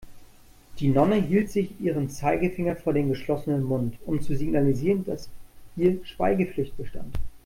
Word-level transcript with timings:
Die 0.79 0.87
Nonne 0.87 1.17
hielt 1.21 1.51
sich 1.51 1.79
ihren 1.79 2.09
Zeigefinger 2.09 2.75
vor 2.75 2.91
den 2.91 3.09
geschlossenen 3.09 3.61
Mund, 3.63 3.99
um 4.07 4.19
zu 4.19 4.35
signalisieren, 4.35 5.05
dass 5.05 5.29
hier 5.75 6.03
Schweigepflicht 6.03 6.75
bestand. 6.75 7.15